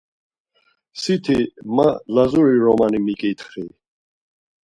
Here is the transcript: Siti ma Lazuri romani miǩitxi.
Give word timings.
Siti 1.01 1.37
ma 1.75 1.87
Lazuri 2.15 2.57
romani 2.65 2.99
miǩitxi. 3.05 3.63